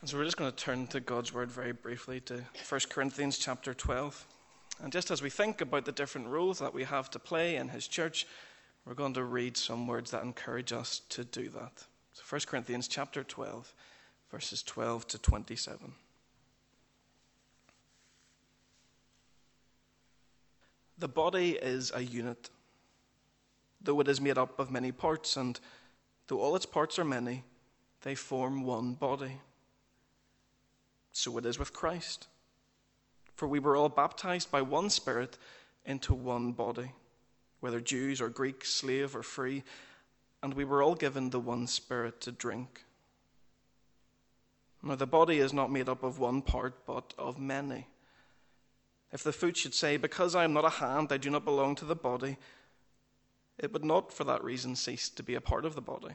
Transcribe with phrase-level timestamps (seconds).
[0.00, 3.36] And so we're just going to turn to God's word very briefly to 1 Corinthians
[3.36, 4.26] chapter 12.
[4.80, 7.68] And just as we think about the different roles that we have to play in
[7.68, 8.24] his church,
[8.84, 11.84] we're going to read some words that encourage us to do that.
[12.12, 13.74] So 1 Corinthians chapter 12,
[14.30, 15.92] verses 12 to 27.
[20.98, 22.50] The body is a unit,
[23.80, 25.58] though it is made up of many parts, and
[26.28, 27.42] though all its parts are many,
[28.02, 29.40] they form one body.
[31.18, 32.28] So it is with Christ.
[33.34, 35.36] For we were all baptized by one Spirit
[35.84, 36.92] into one body,
[37.58, 39.64] whether Jews or Greeks, slave or free,
[40.44, 42.84] and we were all given the one Spirit to drink.
[44.80, 47.88] Now, the body is not made up of one part, but of many.
[49.10, 51.74] If the foot should say, Because I am not a hand, I do not belong
[51.76, 52.36] to the body,
[53.58, 56.14] it would not for that reason cease to be a part of the body.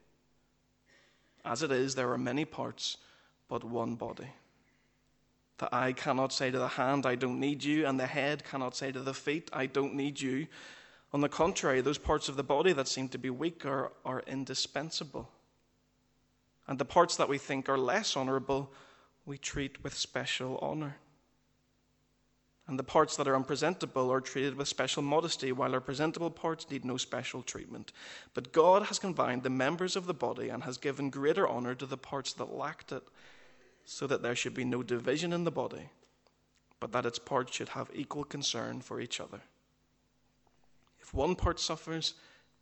[1.43, 2.97] As it is, there are many parts,
[3.47, 4.29] but one body.
[5.57, 8.75] The eye cannot say to the hand, I don't need you, and the head cannot
[8.75, 10.47] say to the feet, I don't need you.
[11.13, 14.23] On the contrary, those parts of the body that seem to be weak are, are
[14.25, 15.29] indispensable.
[16.67, 18.71] And the parts that we think are less honorable,
[19.25, 20.97] we treat with special honor
[22.71, 26.71] and the parts that are unpresentable are treated with special modesty, while our presentable parts
[26.71, 27.91] need no special treatment.
[28.33, 31.85] But God has combined the members of the body and has given greater honor to
[31.85, 33.03] the parts that lacked it,
[33.83, 35.89] so that there should be no division in the body,
[36.79, 39.41] but that its parts should have equal concern for each other.
[41.01, 42.13] If one part suffers,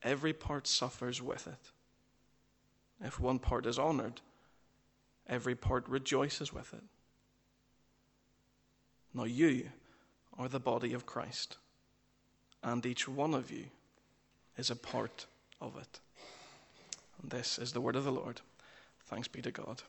[0.02, 1.72] every part suffers with it.
[3.06, 4.22] If one part is honored,
[5.28, 6.84] every part rejoices with it.
[9.14, 9.70] Now you
[10.40, 11.58] are the body of Christ,
[12.64, 13.66] and each one of you
[14.58, 15.26] is a part
[15.60, 16.00] of it.
[17.22, 18.40] And this is the word of the Lord.
[19.08, 19.84] Thanks be to God.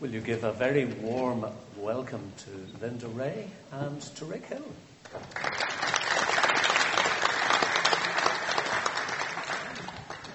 [0.00, 1.44] Will you give a very warm
[1.76, 5.77] welcome to Linda Ray and to Rick Hill?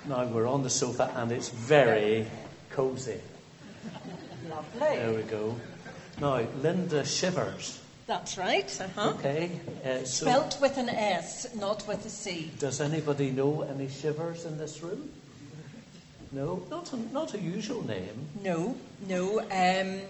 [0.08, 2.28] Now we're on the sofa and it's very
[2.72, 3.20] cozy.
[4.50, 4.80] Lovely.
[4.80, 5.56] There we go.
[6.20, 7.80] Now, Linda Shivers.
[8.06, 8.82] That's right.
[8.82, 9.12] Uh-huh.
[9.12, 9.60] Okay.
[9.84, 12.52] Uh, so Spelt with an S, not with a C.
[12.60, 15.10] does anybody know any Shivers in this room?
[16.34, 16.64] No?
[16.70, 18.28] Not a, not a usual name.
[18.42, 18.76] No,
[19.08, 19.40] no.
[19.52, 20.02] Um,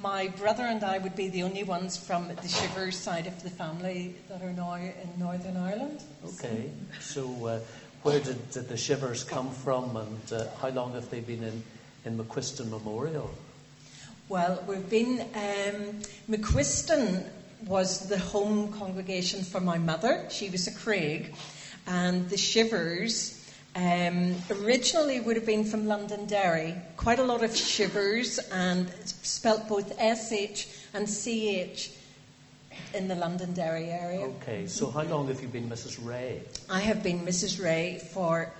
[0.00, 3.50] my brother and I would be the only ones from the Shivers side of the
[3.50, 6.02] family that are now in Northern Ireland.
[6.24, 6.70] Okay.
[7.00, 7.58] So uh,
[8.04, 11.62] where did, did the Shivers come from and uh, how long have they been in,
[12.04, 13.30] in McQuiston Memorial?
[14.28, 15.22] Well, we've been.
[15.34, 17.26] Um, McQuiston
[17.66, 20.26] was the home congregation for my mother.
[20.28, 21.34] She was a Craig.
[21.86, 23.42] And the Shivers
[23.74, 26.74] um, originally would have been from Londonderry.
[26.98, 31.90] Quite a lot of Shivers, and spelt both SH and CH
[32.94, 34.26] in the Londonderry area.
[34.42, 34.66] Okay.
[34.66, 35.98] So how long have you been Mrs.
[36.04, 36.42] Ray?
[36.68, 37.62] I have been Mrs.
[37.62, 38.50] Ray for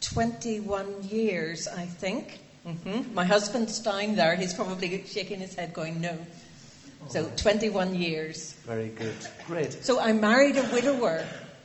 [0.00, 2.40] 21 years, I think.
[2.64, 4.34] hmm My husband's down there.
[4.36, 6.18] He's probably shaking his head, going, no.
[7.08, 8.54] So 21 years.
[8.66, 9.14] Very good.
[9.46, 9.84] Great.
[9.84, 11.24] So I married a widower.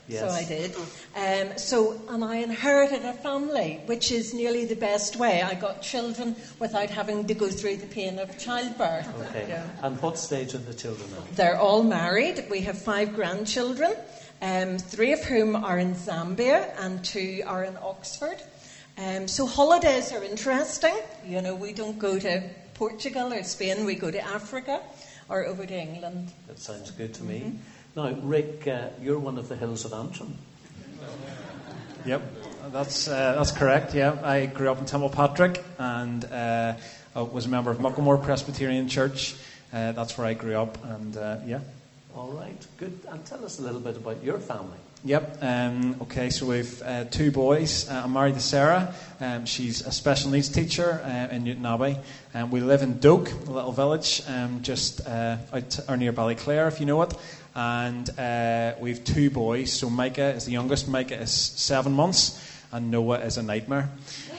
[0.10, 0.22] Yes.
[0.22, 0.76] So I did.
[1.16, 5.44] Um, so, and I inherited a family, which is nearly the best way.
[5.44, 9.08] I got children without having to go through the pain of childbirth.
[9.30, 9.46] Okay.
[9.48, 9.68] Yeah.
[9.84, 11.36] And what stage are the children at?
[11.36, 12.46] They're all married.
[12.50, 13.94] We have five grandchildren,
[14.42, 18.42] um, three of whom are in Zambia and two are in Oxford.
[18.98, 20.98] Um, so holidays are interesting.
[21.24, 24.82] You know, we don't go to Portugal or Spain, we go to Africa
[25.30, 26.34] or over to England.
[26.48, 27.60] That sounds good to me.
[28.00, 30.34] Now, Rick, uh, you're one of the hills of Antrim.
[32.06, 32.22] Yep,
[32.72, 33.94] that's uh, that's correct.
[33.94, 36.76] Yeah, I grew up in Templepatrick and uh,
[37.14, 39.36] I was a member of Muckamore Presbyterian Church.
[39.74, 41.60] Uh, that's where I grew up, and uh, yeah.
[42.16, 42.98] All right, good.
[43.10, 44.78] And tell us a little bit about your family.
[45.04, 45.38] Yep.
[45.42, 47.90] Um, okay, so we've uh, two boys.
[47.90, 48.94] Uh, I'm married to Sarah.
[49.20, 52.02] Um, she's a special needs teacher uh, in Newtownabbey.
[52.34, 56.68] Um, we live in Doagh, a little village um, just uh, out or near Ballyclare,
[56.68, 57.14] if you know it.
[57.56, 59.74] And uh, we have two boys.
[59.74, 60.88] So Micah is the youngest.
[60.88, 62.40] Micah is seven months,
[62.72, 63.90] and Noah is a nightmare.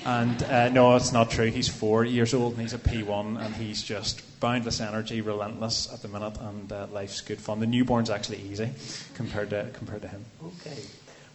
[0.04, 1.50] And uh, no, it's not true.
[1.50, 6.00] He's four years old and he's a P1 and he's just boundless energy, relentless at
[6.00, 7.60] the minute, and uh, life's good fun.
[7.60, 8.70] The newborn's actually easy
[9.14, 10.24] compared to compared to him.
[10.42, 10.78] Okay.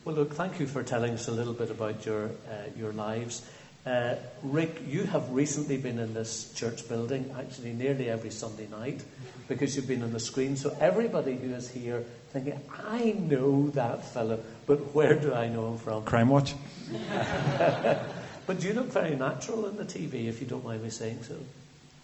[0.04, 3.48] Well, look, thank you for telling us a little bit about your uh, your lives.
[3.86, 9.04] Uh, Rick, you have recently been in this church building, actually nearly every Sunday night,
[9.48, 10.56] because you've been on the screen.
[10.56, 15.74] So everybody who is here thinking, I know that fellow, but where do I know
[15.74, 16.04] him from?
[16.04, 16.56] Crime Watch.
[18.46, 21.36] But you look very natural in the TV, if you don't mind me saying so.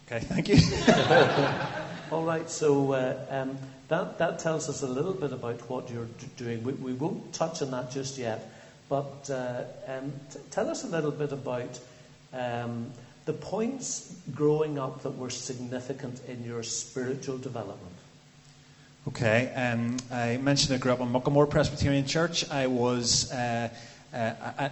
[0.08, 0.58] Okay, thank you.
[2.12, 3.58] All right, so uh, um,
[3.90, 6.64] that, that tells us a little bit about what you're doing.
[6.64, 8.51] We, we won't touch on that just yet,
[8.92, 11.80] but uh, um, t- tell us a little bit about
[12.34, 12.92] um,
[13.24, 17.96] the points growing up that were significant in your spiritual development.
[19.08, 22.52] Okay, um, I mentioned I grew up in Muckamore Presbyterian Church.
[22.52, 23.32] I was.
[23.32, 23.70] Uh,
[24.14, 24.72] uh, I, I,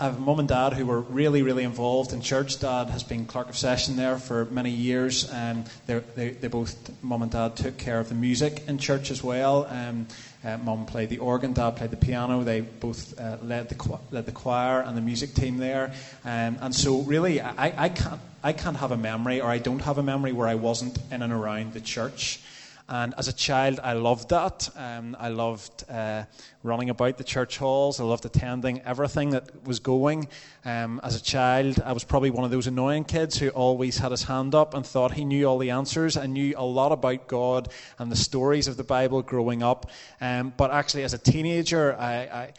[0.00, 2.60] I, have a mum and dad who were really, really involved in church.
[2.60, 5.32] Dad has been clerk of session there for many years.
[5.32, 6.00] Um, they,
[6.32, 9.66] they both, mum and dad, took care of the music in church as well.
[9.70, 10.06] Um,
[10.44, 12.44] uh, played the organ, dad played the piano.
[12.44, 15.92] They both uh, led, the, led the choir and the music team there.
[16.24, 19.80] Um, and so, really, I, I, can't, I can't have a memory, or I don't
[19.80, 22.40] have a memory, where I wasn't in and around the church.
[22.86, 24.68] And as a child, I loved that.
[24.76, 26.24] Um, I loved uh,
[26.62, 27.98] running about the church halls.
[27.98, 30.28] I loved attending everything that was going.
[30.66, 34.10] Um, as a child, I was probably one of those annoying kids who always had
[34.10, 36.16] his hand up and thought he knew all the answers.
[36.16, 39.90] and knew a lot about God and the stories of the Bible growing up.
[40.20, 42.52] Um, but actually, as a teenager, I, I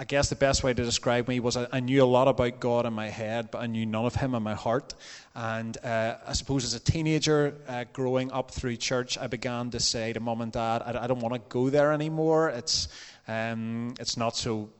[0.00, 2.86] I guess the best way to describe me was I, knew a lot about God
[2.86, 4.94] in my head, but I knew none of Him in my heart.
[5.34, 9.80] And uh, I suppose as a teenager, uh, growing up through church, I began to
[9.80, 12.48] say to mum and dad, I, I don't want to go there anymore.
[12.50, 12.86] It's,
[13.26, 14.70] um, it's not so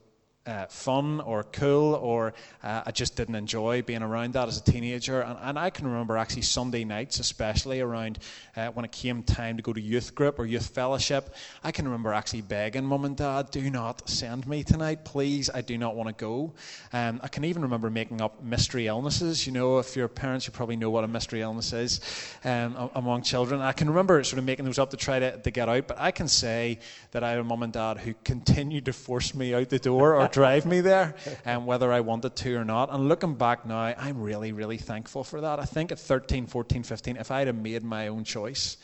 [0.49, 4.63] uh, fun or cool, or uh, I just didn't enjoy being around that as a
[4.63, 5.21] teenager.
[5.21, 8.17] And, and I can remember actually Sunday nights, especially around
[8.57, 11.85] uh, when it came time to go to youth group or youth fellowship, I can
[11.85, 15.51] remember actually begging mum and dad, do not send me tonight, please.
[15.53, 16.53] I do not want to go.
[16.93, 19.45] Um, I can even remember making up mystery illnesses.
[19.45, 22.01] You know, if you're parents, you probably know what a mystery illness is
[22.43, 23.61] um, among children.
[23.61, 25.99] I can remember sort of making those up to try to, to get out, but
[25.99, 26.79] I can say
[27.11, 30.15] that I had a mum and dad who continued to force me out the door
[30.15, 31.15] or drive me there,
[31.45, 32.93] um, whether I wanted to or not.
[32.93, 35.59] And looking back now, I'm really, really thankful for that.
[35.59, 38.77] I think at 13, 14, 15, if I had made my own choice,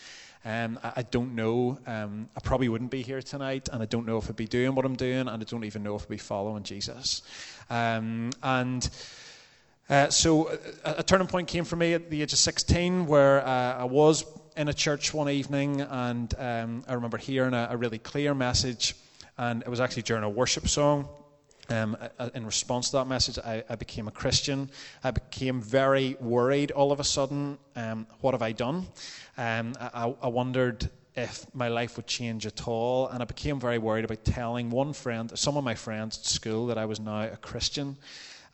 [0.43, 1.79] um, I, I, don't know.
[1.87, 4.75] Um, I probably wouldn't be here tonight, and I don't know if I'd be doing
[4.75, 7.21] what I'm doing, and I don't even know if I'd be following Jesus.
[7.69, 8.89] Um, and
[9.89, 10.49] uh, so
[10.83, 13.85] a, a, turning point came for me at the age of 16, where uh, I
[13.85, 14.25] was
[14.57, 18.93] in a church one evening, and um, I remember hearing a, a really clear message,
[19.37, 21.07] and it was actually during a worship song.
[21.69, 21.97] Um,
[22.35, 24.69] in response to that message, I, I, became a Christian.
[25.03, 27.57] I became very worried all of a sudden.
[27.75, 28.87] Um, what have I done?
[29.37, 33.79] Um, I, I, wondered if my life would change at all, and I became very
[33.79, 37.23] worried about telling one friend, some of my friends at school, that I was now
[37.23, 37.97] a Christian.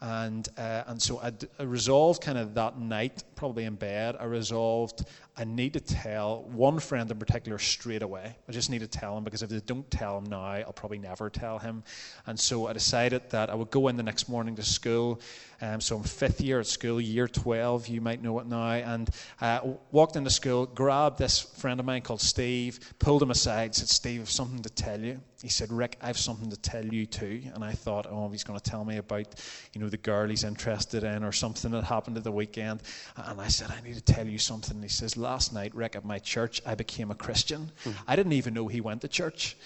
[0.01, 1.31] And, uh, and so I,
[1.63, 5.05] resolved kind of that night, probably in bed, I resolved
[5.37, 8.35] I need to tell one friend in particular straight away.
[8.49, 10.99] I just need to tell him because if I don't tell him now, I'll probably
[10.99, 11.83] never tell him.
[12.25, 15.21] And so I decided that I would go in the next morning to school.
[15.61, 18.71] Um, so I'm fifth year at school, year 12, you might know it now.
[18.71, 19.09] And
[19.39, 19.61] uh,
[19.91, 24.19] walked into school, grabbed this friend of mine called Steve, pulled him aside, said, Steve,
[24.19, 25.21] I have something to tell you.
[25.41, 27.41] He said, Rick, I have something to tell you too.
[27.55, 29.25] And I thought, oh, he's going to tell me about,
[29.73, 32.83] you know, the girl he's interested in or something that happened at the weekend.
[33.15, 34.75] And I said, I need to tell you something.
[34.75, 37.71] And he says, last night, Rick, at my church, I became a Christian.
[37.85, 37.95] Mm.
[38.07, 39.57] I didn't even know he went to church.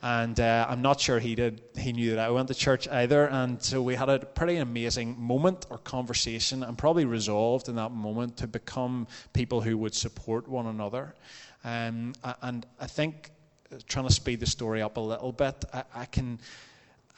[0.00, 1.60] And uh, I'm not sure he did.
[1.76, 3.26] He knew that I went to church either.
[3.26, 7.90] And so we had a pretty amazing moment or conversation, and probably resolved in that
[7.90, 11.14] moment to become people who would support one another.
[11.64, 13.32] Um, and I think,
[13.86, 16.38] trying to speed the story up a little bit, I, I can.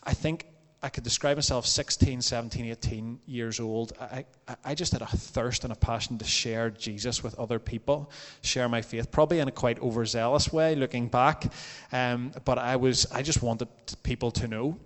[0.02, 0.46] I think
[0.82, 3.92] I could describe myself 16, 17, 18 years old.
[4.00, 4.24] I,
[4.64, 8.66] I just had a thirst and a passion to share Jesus with other people, share
[8.66, 11.52] my faith, probably in a quite overzealous way looking back.
[11.92, 13.68] Um, but I, was, I just wanted
[14.02, 14.78] people to know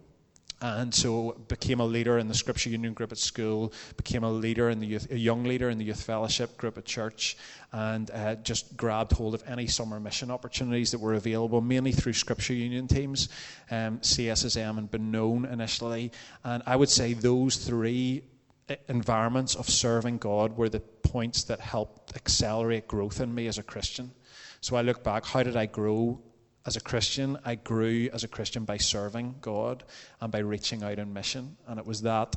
[0.65, 4.71] and so became a leader in the Scripture Union group at school, became a leader
[4.71, 7.37] in the youth, a young leader in the youth fellowship group at church,
[7.73, 12.15] and uh, just grabbed hold of any summer mission opportunities that were available, mainly through
[12.15, 13.29] Scripture Union teams,
[13.71, 16.11] um, CSSM and Benone initially.
[16.45, 18.23] And I would say those three
[18.71, 23.59] uh, environments of serving God were the points that helped accelerate growth in me as
[23.59, 24.13] a Christian.
[24.63, 26.23] So I look back, how did I grow
[26.67, 29.85] as a Christian, I grew as a Christian by serving God
[30.21, 31.57] and by reaching out in mission.
[31.67, 32.37] And it was that,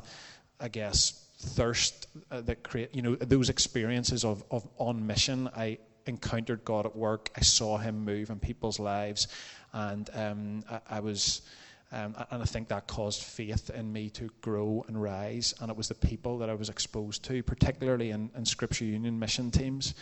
[0.60, 5.48] I guess, thirst uh, that create, you know, those experiences of, of on mission.
[5.56, 7.30] I encountered God at work.
[7.36, 9.28] I saw Him move in people's lives,
[9.72, 11.42] and um, I, I, was.
[11.90, 15.54] Um, and I think that caused faith in me to grow and rise.
[15.58, 19.18] And it was the people that I was exposed to, particularly in, in Scripture Union
[19.18, 19.94] mission teams.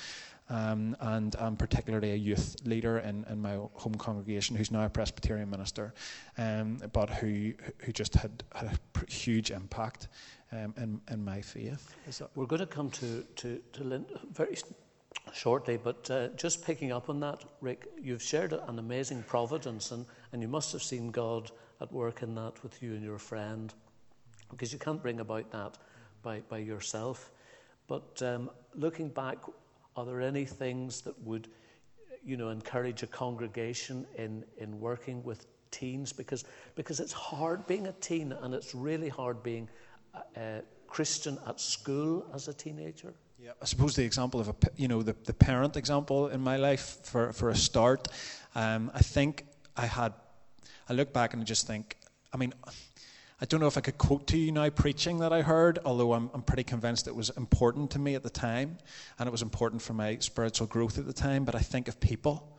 [0.49, 4.88] Um, and I'm particularly a youth leader in, in my home congregation who's now a
[4.88, 5.93] Presbyterian minister,
[6.38, 10.07] um, but who, who just had, had a huge impact
[10.53, 11.97] um, in, in my faith.
[12.37, 14.57] We're going to come to, to, to Lynn very
[15.33, 20.07] shortly, but uh, just picking up on that, Rick, you've shared an amazing providence, and,
[20.33, 21.50] and you must have seen God
[21.81, 23.75] at work in that with you and your friend,
[24.50, 25.79] because you can't bring about that
[26.23, 27.33] by, by yourself.
[27.88, 29.38] But um, looking back,
[29.97, 31.49] are there any things that would,
[32.25, 36.12] you know, encourage a congregation in, in working with teens?
[36.12, 39.69] Because, because it's hard being a teen, and it's really hard being
[40.15, 43.15] a, a Christian at school as a teenager.
[43.38, 46.57] Yeah, I suppose the example of a, you know, the, the parent example in my
[46.57, 48.09] life for, for a start,
[48.55, 49.45] um, I think
[49.76, 50.15] I had,
[50.88, 51.97] I look back and I just think,
[52.33, 52.55] I mean,
[53.38, 56.14] I don't know if I could quote to you now preaching that I heard, although
[56.14, 58.78] I'm, I'm pretty convinced it was important to me at the time,
[59.19, 61.45] and it was important for my spiritual growth at the time.
[61.45, 62.57] But I think of people,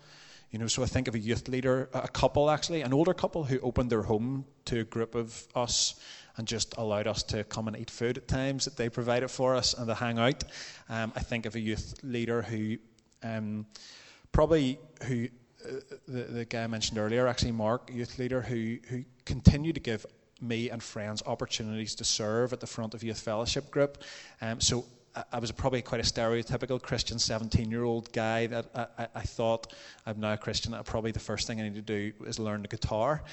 [0.52, 3.44] you know, so I think of a youth leader, a couple actually, an older couple
[3.44, 5.96] who opened their home to a group of us
[6.38, 9.56] and just allowed us to come and eat food at times that they provided for
[9.56, 10.44] us and to hang out.
[10.90, 12.78] Um, I think of a youth leader who
[13.24, 13.66] um,
[14.32, 15.28] probably who
[15.66, 15.72] uh,
[16.08, 20.06] the, the guy I mentioned earlier, actually Mark, youth leader who who continued to give
[20.42, 24.04] me and friends opportunities to serve at the front of youth fellowship group.
[24.42, 24.86] Um, so
[25.32, 28.66] I was probably quite a stereotypical Christian 17 year old guy that
[28.98, 29.74] I, I, thought
[30.06, 30.74] I'm now a Christian.
[30.74, 33.24] I probably the first thing I need to do is learn the guitar.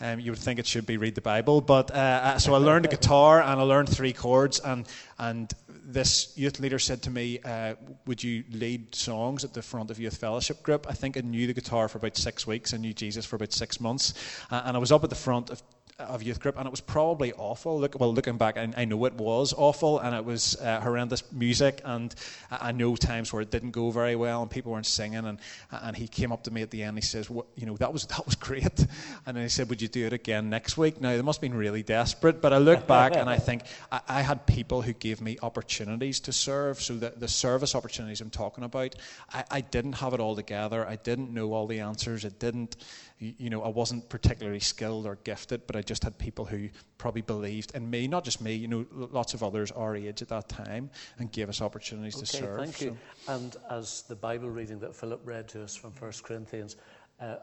[0.00, 2.84] Um, you would think it should be read the Bible, but uh, so I learned
[2.84, 4.60] the guitar and I learned three chords.
[4.60, 4.86] And
[5.18, 7.74] and this youth leader said to me, uh,
[8.06, 11.46] "Would you lead songs at the front of youth fellowship group?" I think I knew
[11.46, 12.72] the guitar for about six weeks.
[12.72, 14.14] I knew Jesus for about six months,
[14.50, 15.62] uh, and I was up at the front of
[15.98, 17.78] of youth group, and it was probably awful.
[17.78, 21.22] Look, well, looking back, I, I know it was awful, and it was uh, horrendous
[21.32, 22.14] music, and
[22.50, 25.38] I, I, know times where it didn't go very well, and people weren't singing, and
[25.70, 26.96] and he came up to me at the end.
[26.96, 28.86] He says, well, "You know, that was that was great,"
[29.26, 31.58] and he said, "Would you do it again next week?" Now they must have been
[31.58, 35.20] really desperate, but I look back and I think I, I had people who gave
[35.20, 36.80] me opportunities to serve.
[36.80, 38.96] So the the service opportunities I'm talking about,
[39.32, 40.86] I, I didn't have it all together.
[40.86, 42.24] I didn't know all the answers.
[42.24, 42.76] It didn't
[43.18, 46.68] you know, I wasn't particularly skilled or gifted, but I just had people who
[46.98, 50.28] probably believed in me, not just me, you know, lots of others our age at
[50.28, 52.58] that time, and gave us opportunities okay, to serve.
[52.58, 52.96] Thank you.
[53.24, 53.32] So.
[53.34, 56.76] And as the Bible reading that Philip read to us from 1 Corinthians,
[57.20, 57.36] uh,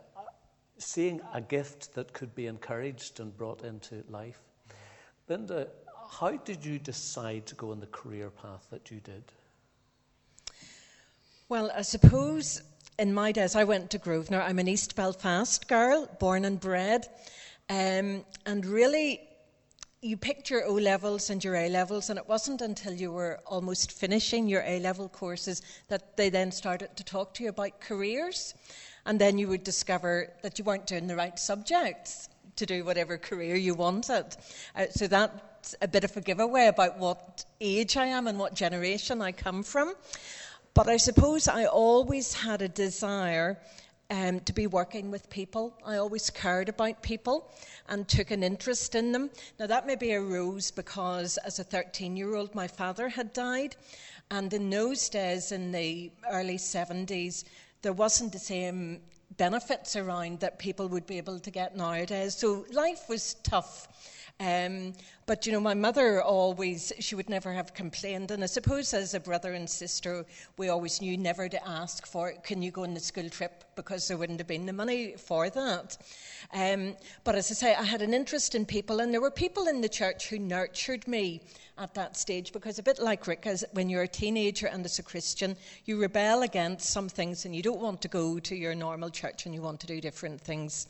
[0.78, 4.40] seeing a gift that could be encouraged and brought into life.
[5.30, 5.68] Linda,
[6.10, 9.24] how did you decide to go on the career path that you did?
[11.48, 12.62] Well, I suppose
[13.02, 14.44] in my days, I went to Grosvenor.
[14.44, 17.08] I'm an East Belfast girl, born and bred.
[17.68, 19.22] Um, and really,
[20.04, 23.40] you picked your O levels and your A levels, and it wasn't until you were
[23.48, 27.82] almost finishing your A level courses that they then started to talk to you about
[27.82, 28.54] careers.
[29.08, 33.18] And then you would discover that you weren't doing the right subjects to do whatever
[33.18, 34.26] career you wanted.
[34.76, 38.54] Uh, so that's a bit of a giveaway about what age I am and what
[38.54, 39.96] generation I come from.
[40.74, 43.60] But I suppose I always had a desire
[44.10, 45.74] um, to be working with people.
[45.86, 47.52] I always cared about people
[47.90, 49.30] and took an interest in them.
[49.60, 53.76] Now, that maybe arose because as a 13 year old, my father had died.
[54.30, 57.44] And in those days, in the early 70s,
[57.82, 59.02] there wasn't the same
[59.38, 62.36] benefits around that people would be able to get nowadays.
[62.36, 63.88] So life was tough.
[64.42, 64.94] Um,
[65.28, 68.32] but you know, my mother always, she would never have complained.
[68.32, 70.26] And I suppose as a brother and sister,
[70.58, 73.64] we always knew never to ask for, can you go on the school trip?
[73.76, 75.98] Because there wouldn't have been the money for that.
[76.54, 79.68] Um, but as I say, I had an interest in people, and there were people
[79.68, 81.42] in the church who nurtured me
[81.82, 85.00] at that stage because a bit like Rick, as when you're a teenager and as
[85.00, 88.76] a Christian, you rebel against some things and you don't want to go to your
[88.76, 90.88] normal church and you want to do different things.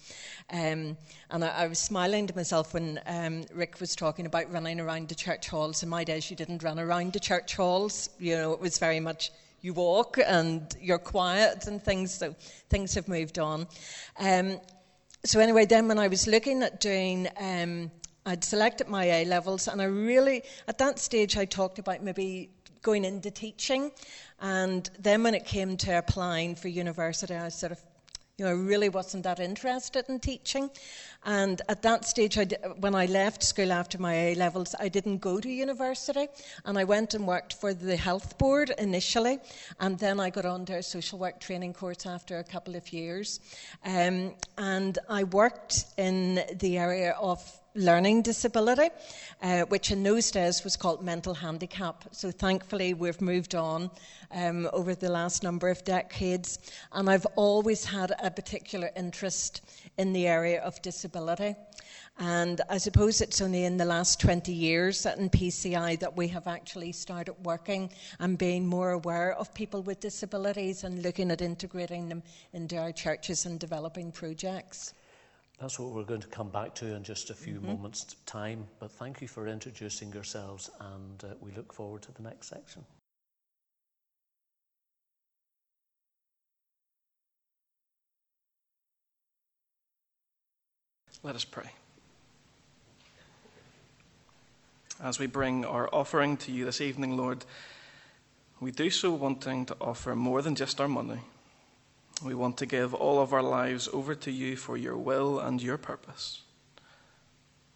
[0.51, 0.97] Um,
[1.29, 5.07] and I, I, was smiling to myself when um, Rick was talking about running around
[5.07, 5.81] the church halls.
[5.81, 8.09] In my days, you didn't run around the church halls.
[8.19, 12.13] You know, it was very much you walk and you're quiet and things.
[12.13, 12.35] So
[12.69, 13.67] things have moved on.
[14.19, 14.59] Um,
[15.23, 17.91] so anyway, then when I was looking at doing um,
[18.25, 22.51] I'd selected my A levels, and I really, at that stage, I talked about maybe
[22.83, 23.91] going into teaching.
[24.39, 27.79] And then when it came to applying for university, I sort of,
[28.41, 30.71] You know, I really wasn't that interested in teaching.
[31.25, 32.45] And at that stage, I
[32.79, 36.27] when I left school after my A levels, I didn't go to university.
[36.65, 39.37] And I went and worked for the health board initially.
[39.79, 43.41] And then I got onto a social work training course after a couple of years.
[43.85, 48.89] Um, and I worked in the area of learning disability,
[49.41, 52.03] uh, which in those days was called mental handicap.
[52.11, 53.89] So thankfully, we've moved on
[54.31, 56.59] um, over the last number of decades.
[56.91, 59.61] And I've always had a particular interest
[59.97, 61.55] in the area of disability.
[62.19, 66.27] And I suppose it's only in the last 20 years that in PCI that we
[66.27, 71.41] have actually started working and being more aware of people with disabilities and looking at
[71.41, 72.21] integrating them
[72.53, 74.93] into our churches and developing projects.
[75.61, 77.67] That's what we're going to come back to in just a few mm-hmm.
[77.67, 78.65] moments' time.
[78.79, 82.83] But thank you for introducing yourselves, and uh, we look forward to the next section.
[91.21, 91.69] Let us pray.
[95.03, 97.45] As we bring our offering to you this evening, Lord,
[98.59, 101.19] we do so wanting to offer more than just our money
[102.23, 105.61] we want to give all of our lives over to you for your will and
[105.61, 106.43] your purpose.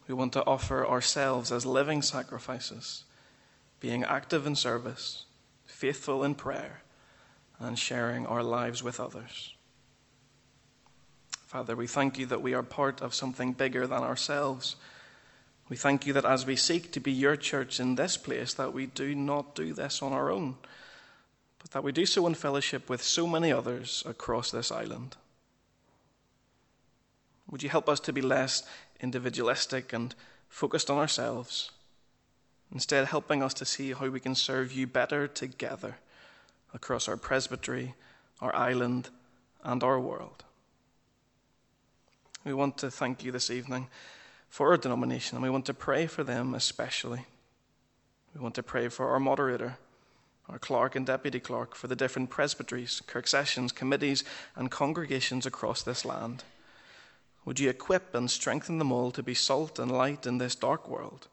[0.06, 3.04] We want to offer ourselves as living sacrifices,
[3.80, 5.24] being active in service,
[5.66, 6.82] faithful in prayer,
[7.58, 9.54] and sharing our lives with others.
[11.46, 14.76] Father, we thank you that we are part of something bigger than ourselves.
[15.68, 18.72] We thank you that as we seek to be your church in this place, that
[18.72, 20.56] we do not do this on our own
[21.58, 25.16] but that we do so in fellowship with so many others across this island.
[27.50, 28.62] Would you help us to be less
[29.00, 30.14] individualistic and
[30.48, 31.70] focused on ourselves,
[32.72, 35.96] instead, helping us to see how we can serve you better together
[36.74, 37.94] across our presbytery,
[38.40, 39.10] our island,
[39.62, 40.44] and our world?
[42.44, 43.88] We want to thank you this evening
[44.48, 47.26] for our denomination, and we want to pray for them especially.
[48.34, 49.78] We want to pray for our moderator
[50.48, 54.22] our clerk and deputy clerk for the different presbyteries, kirk sessions, committees,
[54.54, 56.44] and congregations across this land.
[57.44, 60.88] Would you equip and strengthen them all to be salt and light in this dark
[60.88, 61.28] world,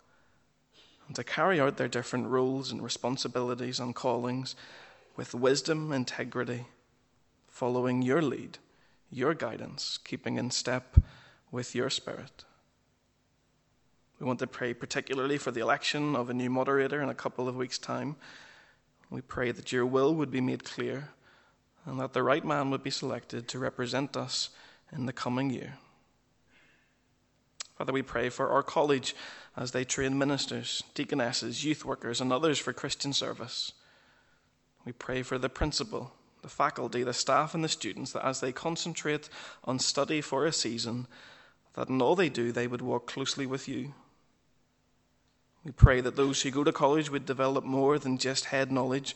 [1.08, 4.56] and to carry out their different roles and responsibilities and callings
[5.15, 6.65] with wisdom, integrity,
[7.47, 8.58] following your lead,
[9.12, 10.97] your guidance, keeping in step
[11.52, 12.45] with your spirit?
[14.19, 17.47] We want to pray particularly for the election of a new moderator in a couple
[17.47, 18.15] of weeks' time
[19.13, 21.10] we pray that your will would be made clear
[21.86, 24.49] and that the right man would be selected to represent us
[24.91, 25.76] in the coming year.
[27.78, 29.15] Father, we pray for our college
[29.56, 33.73] as they train ministers, deaconesses, youth workers, and others for Christian service.
[34.84, 38.52] We pray for the principal, the faculty, the staff, and the students that as they
[38.52, 39.30] concentrate
[39.63, 41.06] on study for a season,
[41.76, 43.93] that in all they do they would walk closely with you
[45.63, 49.15] we pray that those who go to college would develop more than just head knowledge,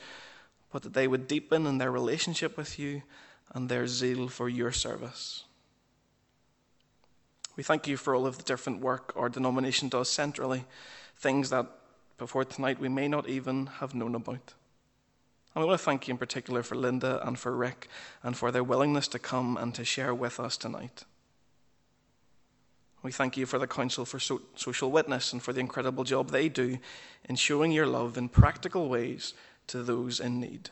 [0.71, 3.03] but that they would deepen in their relationship with you
[3.53, 5.43] and their zeal for your service.
[7.55, 10.65] We thank you for all of the different work our denomination does centrally,
[11.17, 11.65] things that
[12.17, 14.53] before tonight we may not even have known about.
[15.53, 17.87] And we want to thank you in particular for Linda and for Rick
[18.21, 21.03] and for their willingness to come and to share with us tonight.
[23.07, 26.29] We thank you for the Council for so- Social Witness and for the incredible job
[26.29, 26.77] they do
[27.23, 29.33] in showing your love in practical ways
[29.67, 30.71] to those in need.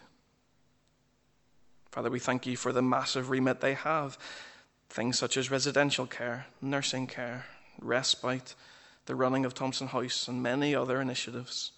[1.92, 4.18] Father, we thank you for the massive remit they have
[4.90, 7.46] things such as residential care, nursing care,
[7.80, 8.54] respite,
[9.06, 11.72] the running of Thompson House, and many other initiatives.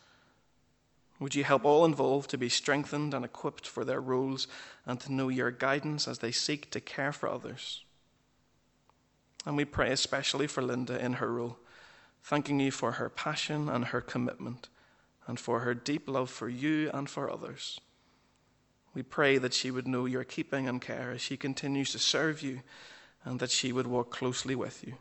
[1.20, 4.48] Would you help all involved to be strengthened and equipped for their roles
[4.88, 7.84] and to know your guidance as they seek to care for others?
[9.45, 11.58] And we pray especially for Linda in her role,
[12.23, 14.69] thanking you for her passion and her commitment,
[15.26, 17.80] and for her deep love for you and for others.
[18.93, 22.41] We pray that she would know your keeping and care as she continues to serve
[22.41, 22.62] you,
[23.23, 24.95] and that she would walk closely with you.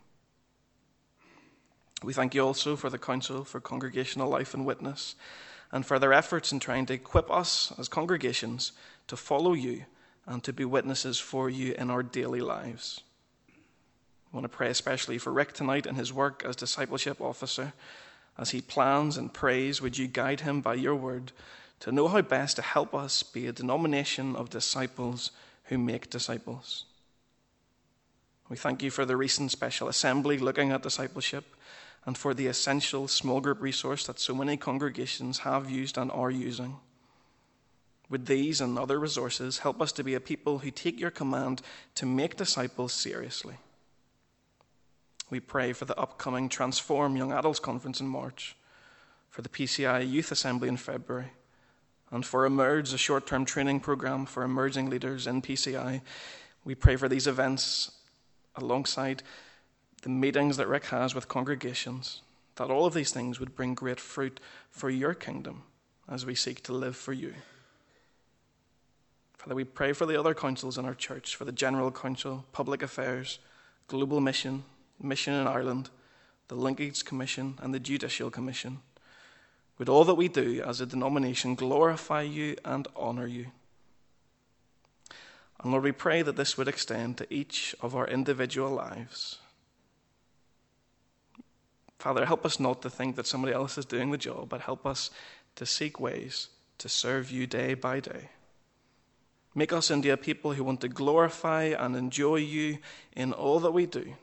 [2.03, 5.15] We thank you also for the Council for Congregational Life and Witness,
[5.71, 8.71] and for their efforts in trying to equip us as congregations
[9.07, 9.85] to follow you
[10.25, 13.01] and to be witnesses for you in our daily lives.
[14.31, 17.73] I want to pray especially for Rick tonight and his work as discipleship officer.
[18.37, 21.31] As he plans and prays, would you guide him by your word
[21.79, 25.31] to know how best to help us be a denomination of disciples
[25.65, 26.85] who make disciples?
[28.49, 31.55] We thank you for the recent special assembly looking at discipleship
[32.05, 36.31] and for the essential small group resource that so many congregations have used and are
[36.31, 36.77] using.
[38.09, 41.61] With these and other resources, help us to be a people who take your command
[41.95, 43.55] to make disciples seriously.
[45.29, 48.55] We pray for the upcoming Transform Young Adults Conference in March,
[49.29, 51.31] for the PCI Youth Assembly in February,
[52.11, 56.01] and for Emerge, a short term training program for emerging leaders in PCI.
[56.63, 57.91] We pray for these events
[58.55, 59.21] alongside
[60.03, 62.21] the meetings that Rick has with congregations,
[62.55, 64.39] that all of these things would bring great fruit
[64.71, 65.63] for your kingdom
[66.07, 67.33] as we seek to live for you.
[69.33, 72.81] Father, we pray for the other councils in our church, for the General Council, Public
[72.81, 73.39] Affairs,
[73.87, 74.63] Global Mission,
[75.01, 75.89] Mission in Ireland,
[76.47, 78.79] the Linkage Commission, and the Judicial Commission.
[79.77, 83.47] Would all that we do as a denomination glorify you and honour you?
[85.61, 89.39] And Lord, we pray that this would extend to each of our individual lives.
[91.99, 94.85] Father, help us not to think that somebody else is doing the job, but help
[94.85, 95.09] us
[95.55, 98.29] to seek ways to serve you day by day.
[99.55, 102.77] Make us into people who want to glorify and enjoy you
[103.15, 104.13] in all that we do.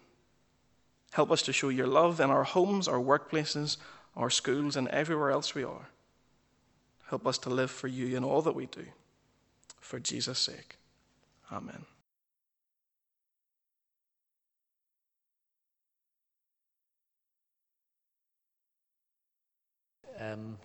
[1.14, 3.77] Help us to show your love in our homes, our workplaces,
[4.16, 5.87] our schools, and everywhere else we are.
[7.07, 8.85] Help us to live for you in all that we do.
[9.79, 10.77] For Jesus' sake.
[11.53, 11.85] Amen.
[20.18, 20.59] Um,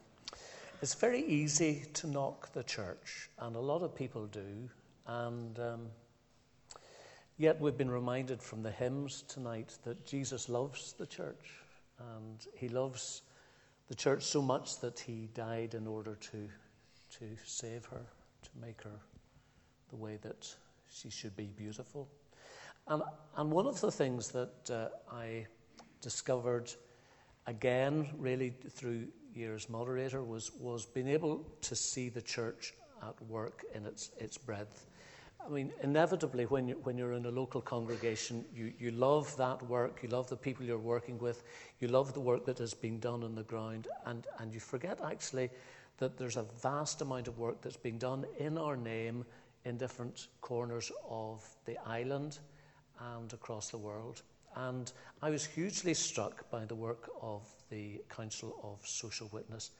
[0.81, 4.67] it's very easy to knock the church, and a lot of people do.
[5.05, 5.81] And um,
[7.39, 11.53] yet, we've been reminded from the hymns tonight that Jesus loves the church,
[12.13, 13.23] and He loves
[13.87, 16.49] the church so much that He died in order to,
[17.17, 18.05] to save her,
[18.43, 18.99] to make her
[19.89, 20.53] the way that
[20.93, 22.07] she should be beautiful.
[22.87, 23.01] And,
[23.37, 25.47] and one of the things that uh, I
[26.01, 26.71] discovered
[27.47, 33.63] again, really through years moderator, was, was being able to see the church at work
[33.73, 34.88] in its, its breadth.
[35.45, 39.61] I mean, inevitably, when, you're, when you're in a local congregation, you, you love that
[39.63, 41.43] work, you love the people you're working with,
[41.79, 44.99] you love the work that has been done on the ground, and, and you forget
[45.03, 45.49] actually
[45.97, 49.25] that there's a vast amount of work that's being done in our name
[49.65, 52.39] in different corners of the island
[53.15, 54.21] and across the world.
[54.55, 59.71] And I was hugely struck by the work of the Council of Social Witness.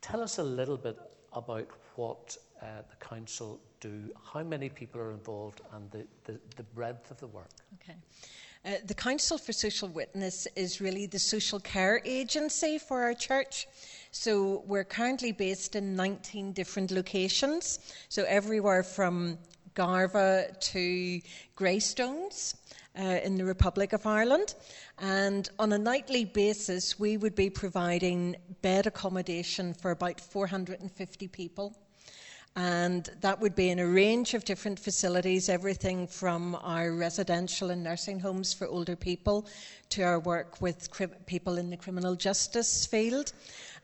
[0.00, 0.98] Tell us a little bit
[1.32, 6.62] about what uh, the Council do, how many people are involved, and the, the, the
[6.62, 7.50] breadth of the work.
[7.82, 7.96] Okay.
[8.64, 13.66] Uh, the Council for Social Witness is really the social care agency for our church.
[14.12, 19.38] So we're currently based in 19 different locations, so everywhere from
[19.74, 21.20] Garvagh to
[21.56, 22.54] Greystones
[22.96, 24.54] uh, in the Republic of Ireland.
[24.98, 31.74] And on a nightly basis, we would be providing bed accommodation for about 450 people.
[32.54, 37.82] And that would be in a range of different facilities, everything from our residential and
[37.82, 39.46] nursing homes for older people
[39.90, 43.32] to our work with cri- people in the criminal justice field.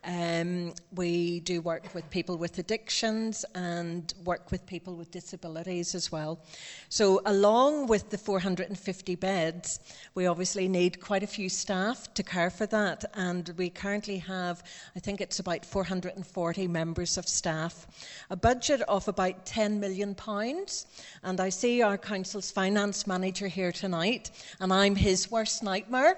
[0.05, 6.09] Um, we do work with people with addictions and work with people with disabilities as
[6.09, 6.39] well.
[6.87, 9.81] So, along with the 450 beds,
[10.15, 13.03] we obviously need quite a few staff to care for that.
[13.15, 14.63] And we currently have,
[14.95, 17.85] I think it's about 440 members of staff,
[18.29, 20.87] a budget of about 10 million pounds.
[21.23, 24.31] And I see our council's finance manager here tonight,
[24.61, 26.17] and I'm his worst nightmare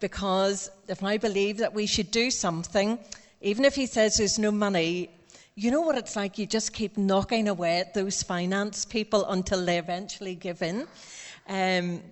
[0.00, 2.98] because if I believe that we should do something,
[3.40, 5.10] even if he says there's no money,
[5.54, 6.38] you know what it's like?
[6.38, 10.86] You just keep knocking away at those finance people until they eventually give in.
[11.48, 12.02] Um,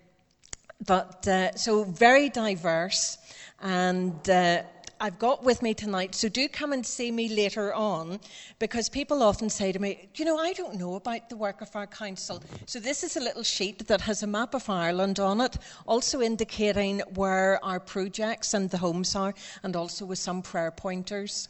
[0.84, 3.18] but uh, so very diverse,
[3.60, 4.62] and uh,
[4.98, 8.18] I've got with me tonight, so do come and see me later on
[8.58, 11.74] because people often say to me, You know, I don't know about the work of
[11.76, 12.42] our council.
[12.64, 15.56] So, this is a little sheet that has a map of Ireland on it,
[15.86, 21.48] also indicating where our projects and the homes are, and also with some prayer pointers.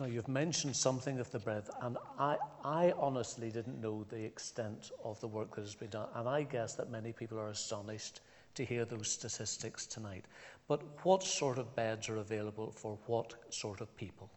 [0.00, 4.90] Now, you've mentioned something of the breadth, and I, I honestly didn't know the extent
[5.04, 8.20] of the work that has been done, and I guess that many people are astonished
[8.54, 10.24] to hear those statistics tonight.
[10.70, 14.30] But what sort of beds are available for what sort of people?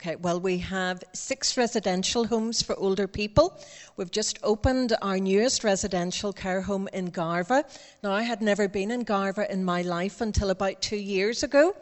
[0.00, 3.60] Okay, well, we have six residential homes for older people.
[3.98, 7.64] We've just opened our newest residential care home in Garvagh.
[8.02, 11.76] Now, I had never been in Garvagh in my life until about two years ago.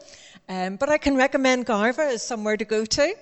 [0.48, 3.14] Um, but I can recommend Garvagh as somewhere to go to.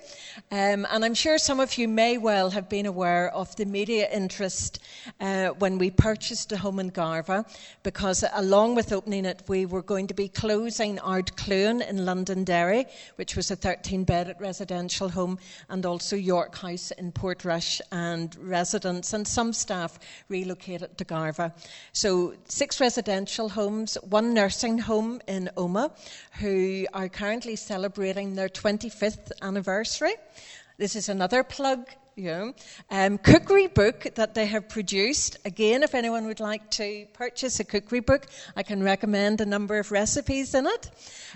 [0.51, 4.07] Um, and I'm sure some of you may well have been aware of the media
[4.11, 4.79] interest
[5.19, 7.47] uh, when we purchased a home in Garvagh,
[7.81, 12.85] because along with opening it, we were going to be closing Ard Cluan in Londonderry,
[13.15, 19.13] which was a 13 bed residential home, and also York House in Portrush, and residents
[19.13, 19.97] and some staff
[20.29, 21.53] relocated to Garvagh.
[21.91, 25.91] So, six residential homes, one nursing home in Omagh,
[26.33, 30.13] who are currently celebrating their 25th anniversary.
[30.77, 32.51] This is another plug yeah.
[32.89, 35.37] Um, cookery book that they have produced.
[35.43, 39.79] Again, if anyone would like to purchase a cookery book, I can recommend a number
[39.79, 40.91] of recipes in it.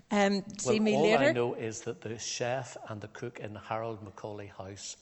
[0.10, 1.30] Um, see well, me all later.
[1.30, 4.96] I know is that the chef and the cook in Harold Macaulay House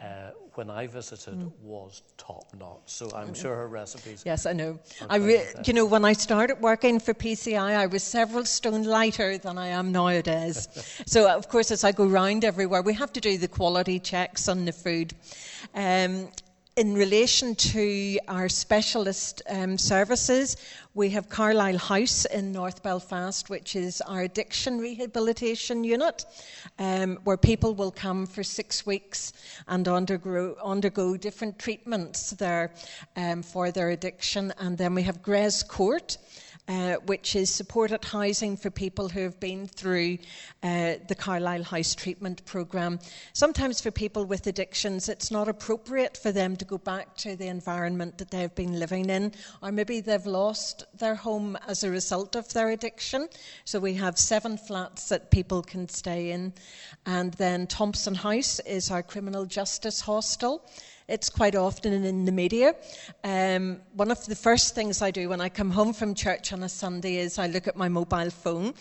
[0.00, 1.52] uh, when I visited mm.
[1.62, 2.80] was top notch.
[2.86, 4.22] So I'm sure her recipes.
[4.24, 4.78] Yes, I know.
[5.08, 9.38] I re- you know, when I started working for PCI, I was several stone lighter
[9.38, 10.68] than I am nowadays.
[11.06, 14.48] so of course, as I go round everywhere, we have to do the quality checks
[14.48, 15.14] on the food.
[15.74, 16.28] Um,
[16.76, 20.56] in relation to our specialist um, services,
[20.94, 26.24] we have Carlisle House in North Belfast, which is our addiction rehabilitation unit,
[26.78, 29.34] um, where people will come for six weeks
[29.68, 32.72] and undergo, undergo different treatments there
[33.16, 34.52] um, for their addiction.
[34.58, 36.16] And then we have Grez Court,
[36.68, 40.18] uh, which is supported housing for people who have been through
[40.62, 43.00] uh, the Carlisle House Treatment Programme.
[43.32, 47.48] Sometimes for people with addictions, it's not appropriate for them to go back to the
[47.48, 52.36] environment that they've been living in, or maybe they've lost their home as a result
[52.36, 53.28] of their addiction.
[53.64, 56.52] So we have seven flats that people can stay in.
[57.06, 60.64] And then Thompson House is our criminal justice hostel.
[61.12, 62.74] It's quite often in the media.
[63.22, 66.62] Um, one of the first things I do when I come home from church on
[66.62, 68.72] a Sunday is I look at my mobile phone.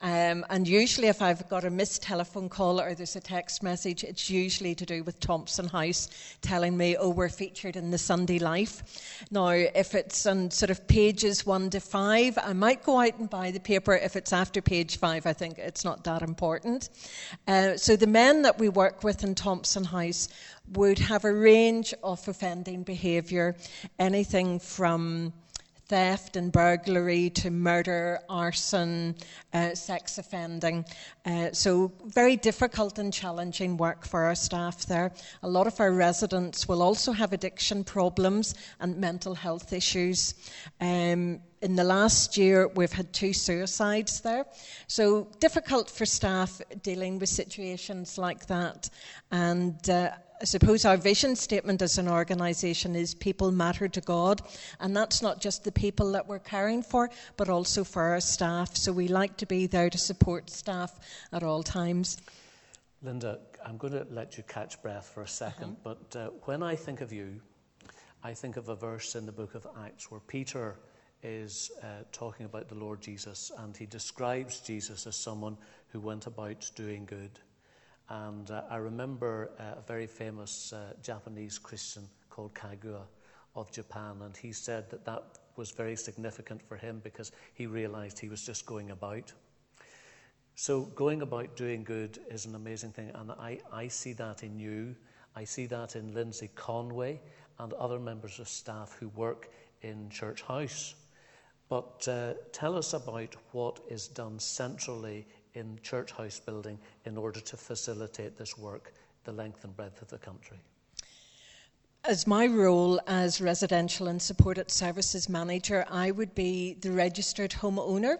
[0.00, 4.04] Um, and usually, if I've got a missed telephone call or there's a text message,
[4.04, 6.08] it's usually to do with Thompson House
[6.40, 9.26] telling me, oh, we're featured in the Sunday Life.
[9.32, 13.28] Now, if it's on sort of pages one to five, I might go out and
[13.28, 13.94] buy the paper.
[13.94, 16.90] If it's after page five, I think it's not that important.
[17.48, 20.28] Uh, so, the men that we work with in Thompson House
[20.72, 23.56] would have a range of offending behaviour,
[23.98, 25.32] anything from
[25.88, 29.16] theft and burglary to murder, arson,
[29.54, 30.84] uh, sex offending.
[31.24, 35.12] Uh, so, very difficult and challenging work for our staff there.
[35.42, 40.34] A lot of our residents will also have addiction problems and mental health issues.
[40.80, 44.44] Um, in the last year, we've had two suicides there.
[44.86, 48.90] So, difficult for staff dealing with situations like that.
[49.30, 54.40] And uh, I suppose our vision statement as an organisation is people matter to God,
[54.78, 58.76] and that's not just the people that we're caring for, but also for our staff.
[58.76, 61.00] So we like to be there to support staff
[61.32, 62.18] at all times.
[63.02, 65.66] Linda, I'm going to let you catch breath for a 2nd uh-huh.
[65.82, 67.40] but uh, when I think of you,
[68.22, 70.76] I think of a verse in the book of Acts where Peter
[71.22, 75.56] is uh, talking about the Lord Jesus, and he describes Jesus as someone
[75.88, 77.40] who went about doing good.
[78.08, 83.02] And uh, I remember uh, a very famous uh, Japanese Christian called Kagawa
[83.54, 85.24] of Japan, and he said that that
[85.56, 89.32] was very significant for him because he realized he was just going about.
[90.54, 94.58] So, going about doing good is an amazing thing, and I, I see that in
[94.58, 94.96] you.
[95.36, 97.20] I see that in Lindsay Conway
[97.58, 99.50] and other members of staff who work
[99.82, 100.94] in Church House.
[101.68, 105.26] But uh, tell us about what is done centrally
[105.58, 108.94] in Church House building in order to facilitate this work
[109.24, 110.58] the length and breadth of the country?
[112.04, 118.18] As my role as residential and supported services manager, I would be the registered homeowner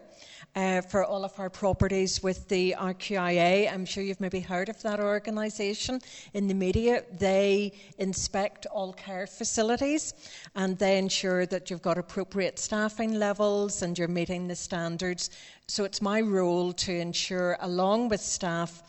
[0.55, 3.73] uh, for all of our properties with the RQIA.
[3.73, 6.01] I'm sure you've maybe heard of that organisation
[6.35, 7.05] in the media.
[7.19, 10.13] They inspect all care facilities
[10.55, 15.31] and they ensure that you've got appropriate staffing levels and you're meeting the standards.
[15.71, 18.83] So it's my role to ensure, along with staff,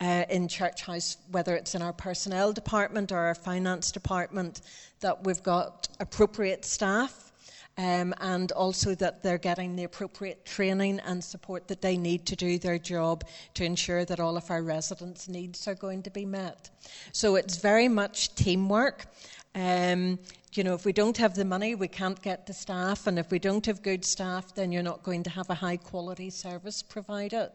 [0.00, 4.60] uh, in Church House, whether it's in our personnel department or our finance department,
[4.98, 7.30] that we've got appropriate staff.
[7.76, 12.36] Um, and also that they're getting the appropriate training and support that they need to
[12.36, 16.24] do their job to ensure that all of our residents' needs are going to be
[16.24, 16.70] met.
[17.10, 19.06] So it's very much teamwork.
[19.54, 20.18] Um,
[20.52, 23.30] you know, if we don't have the money, we can't get the staff, and if
[23.30, 26.82] we don't have good staff, then you're not going to have a high quality service
[26.82, 27.50] provided.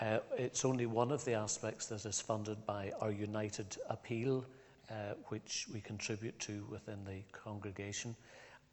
[0.00, 4.44] Uh, it's only one of the aspects that is funded by our United Appeal,
[4.90, 8.16] uh, which we contribute to within the congregation,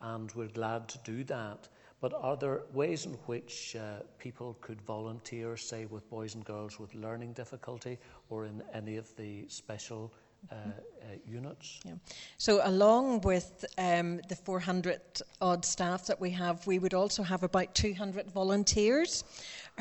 [0.02, 1.68] and we're glad to do that.
[2.00, 6.80] But are there ways in which uh, people could volunteer, say, with boys and girls
[6.80, 8.00] with learning difficulty
[8.32, 10.12] or in any of the special
[10.50, 11.80] uh, uh, units.
[11.86, 11.94] Yeah.
[12.38, 15.00] So, along with um, the 400
[15.42, 19.24] odd staff that we have, we would also have about 200 volunteers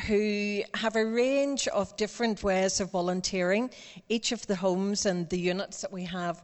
[0.07, 3.71] who have a range of different ways of volunteering.
[4.09, 6.43] Each of the homes and the units that we have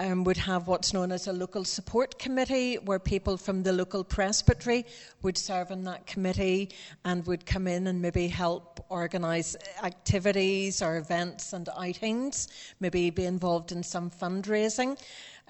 [0.00, 4.02] um, would have what's known as a local support committee, where people from the local
[4.02, 4.86] presbytery
[5.22, 6.70] would serve in that committee
[7.04, 12.48] and would come in and maybe help organise activities or events and outings,
[12.80, 14.98] maybe be involved in some fundraising.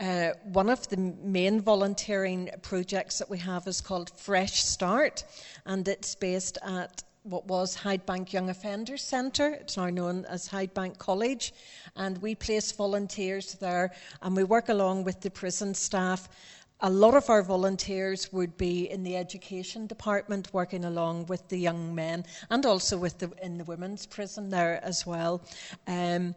[0.00, 5.22] Uh, one of the main volunteering projects that we have is called Fresh Start,
[5.64, 9.48] and it's based at what was Hydebank Young Offenders Centre.
[9.60, 11.52] It's now known as Hydebank College.
[11.96, 16.28] And we place volunteers there and we work along with the prison staff.
[16.80, 21.58] A lot of our volunteers would be in the education department, working along with the
[21.58, 25.42] young men and also with the, in the women's prison there as well.
[25.86, 26.34] Um,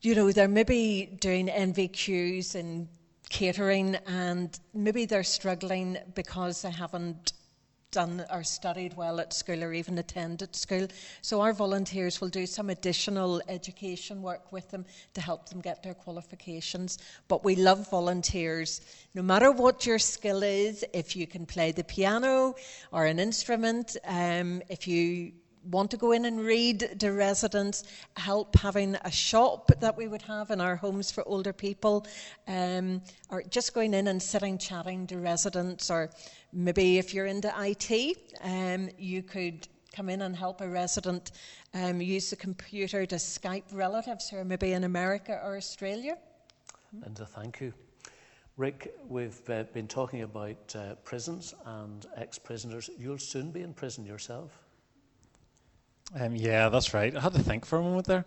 [0.00, 2.86] you know, they're maybe doing NVQs and
[3.30, 7.32] catering, and maybe they're struggling because they haven't
[7.90, 10.86] done or studied well at school or even attended school.
[11.22, 15.82] So our volunteers will do some additional education work with them to help them get
[15.82, 16.98] their qualifications.
[17.28, 18.80] But we love volunteers.
[19.14, 22.54] No matter what your skill is, if you can play the piano
[22.92, 25.32] or an instrument, um, if you
[25.70, 27.84] want to go in and read to residents,
[28.16, 32.06] help having a shop that we would have in our homes for older people,
[32.46, 36.10] um, or just going in and sitting chatting to residents, or
[36.52, 41.32] maybe if you're into IT, um, you could come in and help a resident
[41.74, 46.16] um, use the computer to Skype relatives who are maybe in America or Australia.
[46.92, 47.72] Linda, thank you.
[48.56, 52.90] Rick, we've uh, been talking about uh, prisons and ex prisoners.
[52.98, 54.50] You'll soon be in prison yourself.
[56.18, 57.14] Um, yeah, that's right.
[57.14, 58.24] I had to think for a moment there.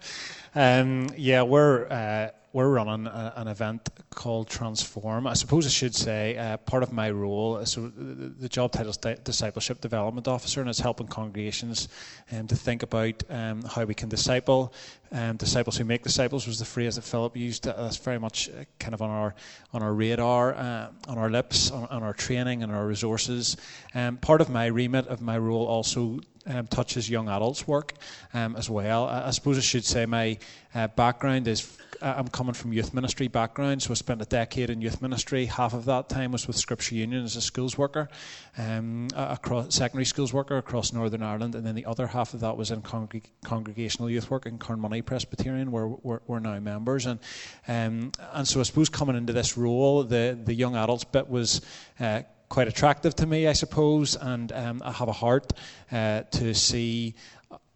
[0.55, 5.25] Um, yeah, we're uh, we're running a, an event called Transform.
[5.25, 7.65] I suppose I should say uh, part of my role.
[7.65, 11.87] So the, the job title is Discipleship Development Officer, and it's helping congregations
[12.31, 14.73] um, to think about um, how we can disciple.
[15.13, 17.67] Um, disciples who make disciples was the phrase that Philip used.
[17.67, 19.35] Uh, that's very much uh, kind of on our
[19.73, 23.57] on our radar, uh, on our lips, on, on, our training and our resources.
[23.93, 27.93] Um, part of my remit of my role also um, touches young adults work
[28.33, 29.05] um, as well.
[29.05, 30.37] I, I, suppose I should say my
[30.73, 34.81] uh, background is I'm coming from youth ministry background, so I spent a decade in
[34.81, 35.45] youth ministry.
[35.45, 38.09] Half of that time was with Scripture Union as a schools worker,
[38.57, 42.57] um, across secondary schools worker across Northern Ireland, and then the other half of that
[42.57, 47.05] was in congreg- congregational youth work in Carnmoney Presbyterian, where we're, we're now members.
[47.05, 47.19] And
[47.67, 51.61] um, and so I suppose coming into this role, the the young adults bit was.
[51.99, 55.53] Uh, quite attractive to me, I suppose, and um, I have a heart
[55.89, 57.15] uh, to see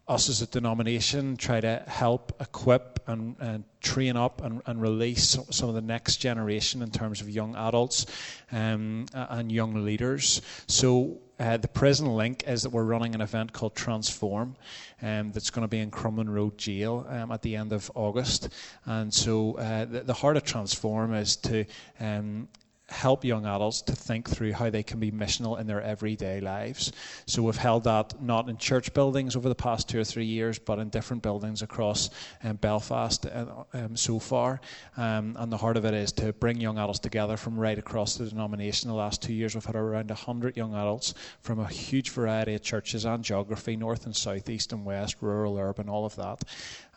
[0.08, 5.36] us as a denomination try to help equip and, and train up and, and, release
[5.50, 8.06] some of the next generation in terms of young adults
[8.52, 10.42] um, and young leaders.
[10.68, 14.56] So uh, the prison link is that we're running an event called Transform
[15.02, 18.48] um, that's going to be in Crumlin Road Jail um, at the end of August.
[18.84, 21.64] And so uh, the, the, heart of Transform is to
[22.00, 22.48] um,
[22.88, 26.92] help young adults to think through how they can be missional in their everyday lives.
[27.26, 30.58] So we've held that not in church buildings over the past two or three years,
[30.60, 32.10] but in different buildings across
[32.44, 33.26] um, Belfast
[33.72, 34.60] um, so far.
[34.96, 38.16] Um, and the heart of it is to bring young adults together from right across
[38.16, 38.88] the denomination.
[38.88, 42.62] The last two years, we've had around 100 young adults from a huge variety of
[42.62, 46.44] churches and geography, north and south, east and west, rural, urban, all of that.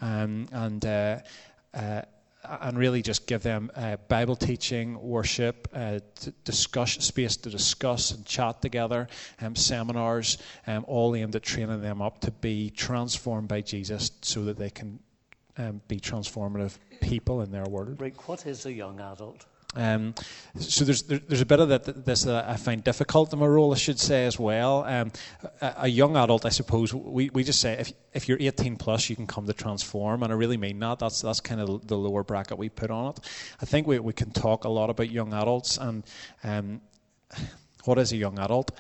[0.02, 1.20] Um, and uh,
[1.74, 2.02] uh,
[2.44, 6.00] and really just give them uh, Bible teaching, worship, uh,
[6.46, 9.08] discuss, space to discuss and chat together,
[9.42, 14.46] um, seminars, um, all aimed at training them up to be transformed by Jesus so
[14.46, 15.00] that they can
[15.58, 18.00] um, be transformative people in their world.
[18.00, 19.46] Rick, what is a young adult?
[19.76, 20.16] Um,
[20.58, 23.46] so there's there, there's a bit of that this that I find difficult in my
[23.46, 24.84] role, I should say as well.
[24.84, 25.12] Um,
[25.62, 29.12] a, a, young adult, I suppose, we, we just say if if you're 18 plus,
[29.12, 30.98] you can come to transform, and I really mean that.
[30.98, 33.20] That's that's kind of the lower bracket we put on it.
[33.62, 36.04] I think we we can talk a lot about young adults and
[36.44, 36.82] um,
[37.86, 38.72] what is a young adult.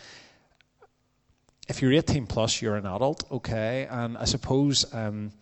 [1.67, 5.33] If you're 18 plus, you're an adult, okay, and I suppose um,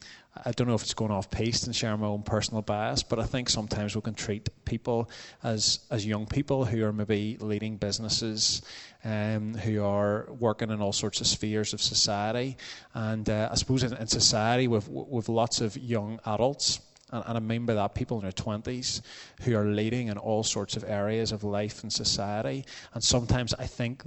[0.45, 3.19] I don't know if it's going off pace and sharing my own personal bias, but
[3.19, 5.09] I think sometimes we can treat people
[5.43, 8.61] as as young people who are maybe leading businesses,
[9.03, 12.57] um, who are working in all sorts of spheres of society,
[12.93, 16.79] and uh, I suppose in, in society with with lots of young adults.
[17.11, 19.01] And, and I mean by that people in their 20s
[19.41, 22.65] who are leading in all sorts of areas of life and society.
[22.93, 24.03] And sometimes I think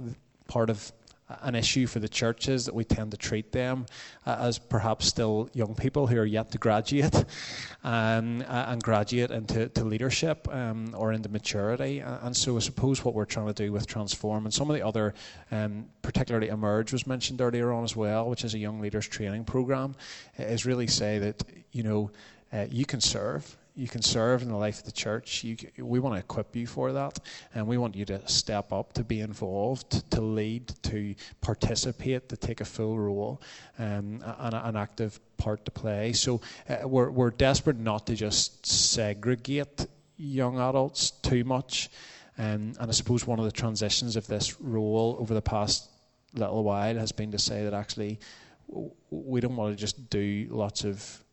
[0.47, 0.91] part of
[1.41, 3.85] an issue for the churches that we tend to treat them
[4.25, 7.15] uh, as perhaps still young people who are yet to graduate
[7.83, 11.99] um, and graduate into to leadership um, or into maturity.
[11.99, 14.85] And so I suppose what we're trying to do with Transform and some of the
[14.85, 15.13] other,
[15.51, 19.45] um, particularly Emerge was mentioned earlier on as well, which is a young leaders training
[19.45, 19.95] program,
[20.37, 22.11] is really say that, you know,
[22.53, 25.43] uh, you can serve you can serve in the life of the church.
[25.43, 27.19] You, we want to equip you for that,
[27.55, 32.37] and we want you to step up, to be involved, to lead, to participate, to
[32.37, 33.41] take a full role,
[33.79, 36.13] um, and an active part to play.
[36.13, 41.89] So uh, we're, we're desperate not to just segregate young adults too much.
[42.37, 45.89] Um, and I suppose one of the transitions of this role over the past
[46.33, 48.19] little while has been to say that actually
[49.09, 51.23] we don't want to just do lots of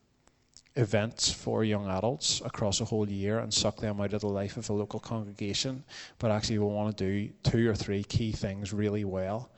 [0.78, 4.56] events for young adults across a whole year and suck them out of the life
[4.56, 5.82] of a local congregation,
[6.20, 9.50] but actually we want to do two or three key things really well.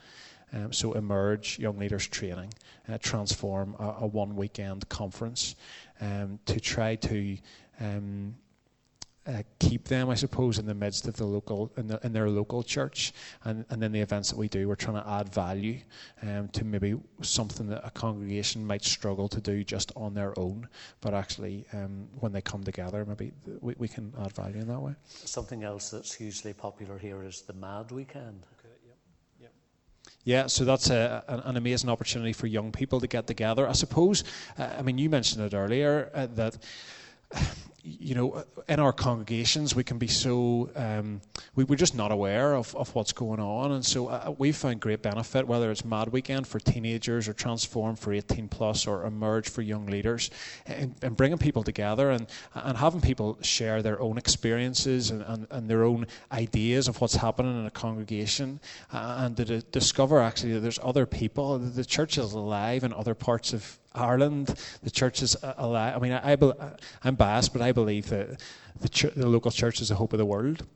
[0.52, 2.52] Um, so, emerge young leaders training,
[2.88, 5.54] uh, transform a, a, one weekend conference
[6.00, 7.38] um, to try to
[7.78, 8.34] um,
[9.26, 12.28] uh, keep them, I suppose, in the midst of the local in, the, in, their
[12.30, 13.12] local church,
[13.44, 15.78] and, and then the events that we do, we're trying to add value
[16.22, 20.66] um, to maybe something that a congregation might struggle to do just on their own,
[21.00, 24.80] but actually um, when they come together, maybe we, we can add value in that
[24.80, 24.94] way.
[25.06, 28.46] Something else that's hugely popular here is the Mad Weekend.
[30.24, 33.66] Yeah, so that's a, an, an, amazing opportunity for young people to get together.
[33.66, 34.22] I suppose,
[34.58, 36.58] uh, I mean, you mentioned it earlier uh, that
[37.82, 41.20] you know, in our congregations, we can be so, um,
[41.54, 43.72] we, are just not aware of, of what's going on.
[43.72, 47.96] And so uh, we've found great benefit, whether it's Mad Weekend for teenagers or Transform
[47.96, 50.30] for 18 plus or Emerge for young leaders,
[50.66, 55.46] and, and bringing people together and, and having people share their own experiences and, and,
[55.50, 58.60] and their own ideas of what's happening in a congregation
[58.92, 61.58] uh, and to d- discover actually that there's other people.
[61.58, 65.96] The church is alive in other parts of Ireland, the church is uh, alive.
[65.96, 68.40] I mean, I, I, uh, I'm biased, but I believe that
[68.80, 70.66] the, ch- the local church is the hope of the world.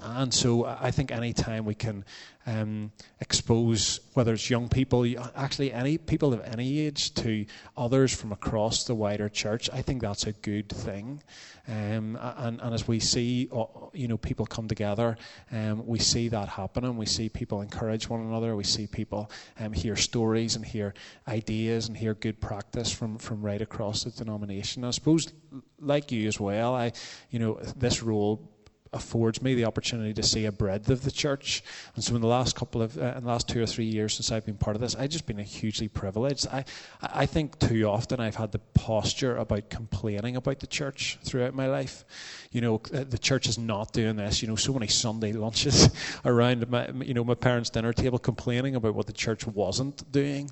[0.00, 2.04] And so I think any time we can
[2.46, 8.32] um, expose, whether it's young people, actually any people of any age, to others from
[8.32, 11.22] across the wider church, I think that's a good thing.
[11.66, 13.48] Um, and, and, as we see,
[13.94, 15.16] you know, people come together,
[15.50, 16.96] um, we see that happening.
[16.96, 18.54] We see people encourage one another.
[18.56, 20.92] We see people um, hear stories and hear
[21.26, 24.84] ideas and hear good practice from, from right across the denomination.
[24.84, 25.32] I suppose,
[25.78, 26.92] like you as well, I,
[27.30, 28.50] you know, this role
[28.94, 31.62] affords me the opportunity to see a breadth of the church.
[31.94, 34.14] And so, in the last couple of, uh, in the last two or three years
[34.14, 36.46] since I've been part of this, I've just been hugely privileged.
[36.48, 36.64] I,
[37.02, 41.66] I think too often I've had the posture about complaining about the church throughout my
[41.66, 42.04] life.
[42.52, 44.40] You know, uh, the church is not doing this.
[44.42, 45.90] You know, so many Sunday lunches
[46.24, 50.50] around my, you know, my parents' dinner table complaining about what the church wasn't doing.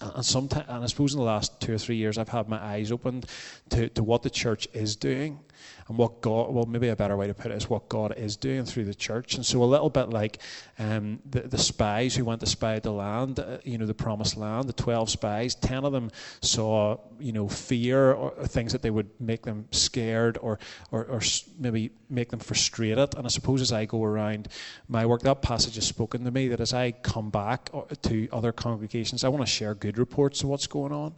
[0.00, 2.62] And sometimes, and I suppose in the last two or three years, I've had my
[2.62, 3.26] eyes opened
[3.70, 5.40] to, to what the church is doing
[5.88, 8.36] and what God, well, maybe a better way to put it is what God is
[8.36, 9.34] doing through the church.
[9.34, 10.38] And so, a little bit like
[10.78, 14.36] um, the, the spies who went to spy the land, uh, you know, the promised
[14.36, 16.10] land, the 12 spies, 10 of them
[16.42, 20.58] saw, you know, fear or, or things that they would make them scared or,
[20.90, 21.20] or, or,
[21.58, 23.14] maybe make them frustrated.
[23.16, 24.48] And I suppose as I go around
[24.88, 28.28] my work, that passage has spoken to me that as I come back uh, to
[28.30, 31.14] other congregations, I want to share good reports of what's going on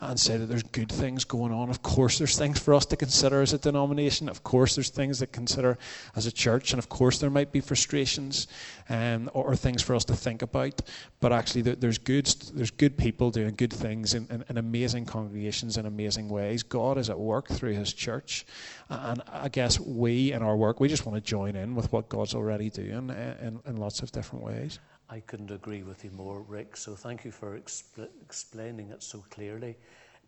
[0.00, 1.70] and say that there's good things going on.
[1.70, 4.09] Of course, there's things for us to consider as a denomination.
[4.18, 5.78] Of course, there's things to consider
[6.16, 6.72] as a church.
[6.72, 8.46] And of course, there might be frustrations
[8.88, 10.82] um, or, or, things for us to think about.
[11.20, 15.76] But actually, there's good, there's good people doing good things in, in, in amazing congregations
[15.76, 16.62] in amazing ways.
[16.62, 18.44] God is at work through His church.
[18.88, 22.08] And I guess we, in our work, we just want to join in with what
[22.08, 24.78] God's already doing in, in lots of different ways.
[25.08, 26.76] I couldn't agree with you more, Rick.
[26.76, 29.76] So thank you for expl- explaining it so clearly.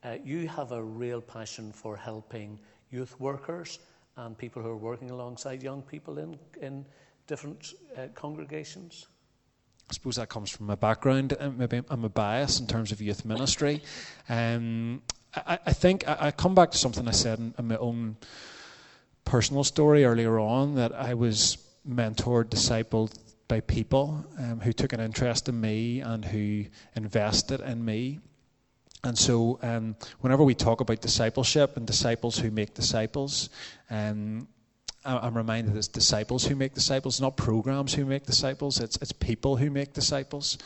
[0.03, 2.59] Uh, you have a real passion for helping
[2.93, 3.79] youth workers
[4.17, 6.85] and people who are working alongside young people in, in
[7.27, 9.07] different uh, congregations.
[9.91, 11.37] I suppose that comes from my background.
[11.57, 13.83] Maybe I'm a bias in terms of youth ministry.
[14.29, 15.03] Um,
[15.35, 18.17] I, I, think I, I, come back to something I said in, in my own
[19.25, 23.19] personal story earlier on that I was mentored, discipled
[23.49, 26.65] by people um, who took an interest in me and who
[26.97, 28.21] invested in me.
[29.05, 33.51] And so, um, whenever we talk about discipleship and disciples who make disciples,
[33.91, 34.47] um,
[35.05, 38.79] I'm reminded it's disciples who make disciples, not programs who make disciples.
[38.79, 40.59] It's, it's people who make disciples,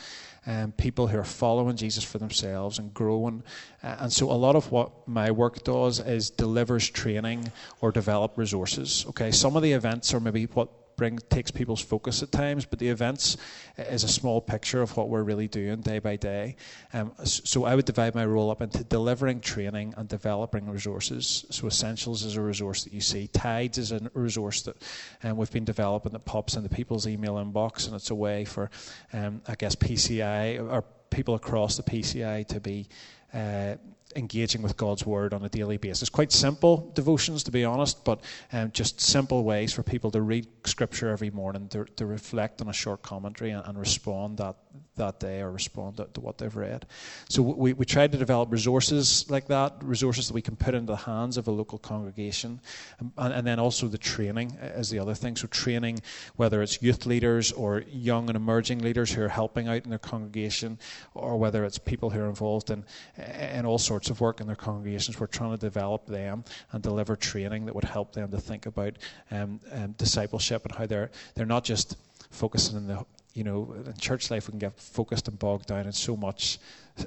[0.45, 3.41] um, people who are following Jesus for themselves and growing.
[3.81, 8.37] Uh, and so, a lot of what my work does is delivers training or develop
[8.37, 9.03] resources.
[9.09, 12.79] Okay, some of the events are maybe what bring takes people's focus at times, but
[12.79, 13.37] the events
[13.77, 16.55] is a small picture of what we're really doing day by day.
[16.91, 21.45] Um, so I would divide my role up into delivering training and developing resources.
[21.51, 23.27] So Essentials is a resource that you see.
[23.27, 24.75] Tides is a resource that
[25.23, 28.69] um, we've been developing that pops into people's email inbox, and it's a way for,
[29.13, 32.87] um, I guess, PCI or people across the PCI to be.
[33.33, 33.75] Uh,
[34.15, 36.09] engaging with God's Word on a daily basis.
[36.09, 38.21] Quite simple devotions, to be honest, but
[38.53, 42.69] um, just simple ways for people to read Scripture every morning, to, to reflect on
[42.69, 44.55] a short commentary and, and respond that,
[44.95, 46.85] that day or respond to, to, what they've read.
[47.29, 50.93] So we, we tried to develop resources like that, resources that we can put into
[50.93, 52.59] the hands of a local congregation,
[52.99, 55.35] and, and then also the training is the other thing.
[55.35, 55.99] So training,
[56.37, 59.99] whether it's youth leaders or young and emerging leaders who are helping out in their
[59.99, 60.79] congregation,
[61.13, 62.83] or whether it's people who are involved in,
[63.17, 65.19] in all sorts sorts of work in their congregations.
[65.19, 68.97] We're trying to develop them and deliver training that would help them to think about
[69.31, 71.97] um, um, discipleship and how they're they're not just
[72.29, 73.05] focusing on the
[73.37, 76.59] you know in church life we can get focused and bogged down in so much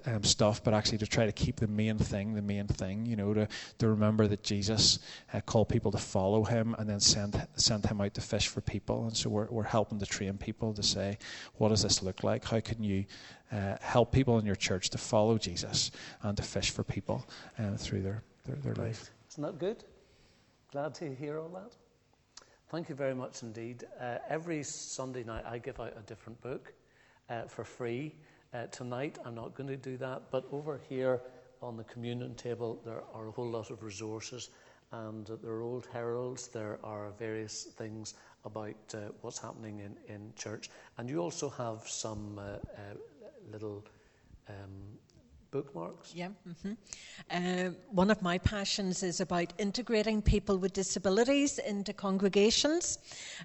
[0.06, 3.04] um, stuff, but actually to try to keep the main thing the main thing.
[3.04, 5.00] You know to to remember that Jesus
[5.34, 8.60] uh, called people to follow him and then send send him out to fish for
[8.60, 9.04] people.
[9.06, 11.18] And so we're we're helping to train people to say,
[11.56, 12.44] what does this look like?
[12.44, 13.04] How can you
[13.52, 15.90] uh, help people in your church to follow Jesus
[16.22, 17.26] and to fish for people
[17.58, 19.10] uh, through their, their, their life.
[19.30, 19.84] Isn't that good?
[20.72, 21.74] Glad to hear all that.
[22.70, 23.82] Thank you very much indeed.
[24.00, 26.72] Uh, every Sunday night, I give out a different book
[27.28, 28.14] uh, for free.
[28.54, 31.20] Uh, tonight, I'm not going to do that, but over here
[31.62, 34.50] on the communion table, there are a whole lot of resources,
[34.92, 38.14] and there are old heralds, there are various things
[38.44, 40.70] about uh, what's happening in, in church.
[40.96, 42.58] And you also have some uh, uh,
[43.50, 43.84] little
[44.48, 44.54] um,
[45.50, 46.14] bookmarks?
[46.14, 46.28] Yeah.
[46.48, 46.72] Mm-hmm.
[47.30, 52.98] Uh, one of my passions is about integrating people with disabilities into congregations,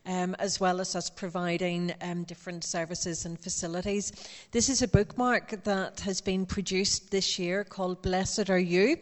[0.05, 4.13] um, as well as us providing um, different services and facilities.
[4.51, 8.97] This is a bookmark that has been produced this year called Blessed Are You,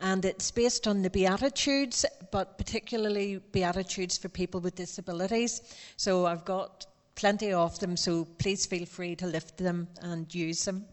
[0.00, 5.62] and it's based on the Beatitudes, but particularly Beatitudes for people with disabilities.
[5.96, 10.64] So I've got plenty of them, so please feel free to lift them and use
[10.64, 10.86] them.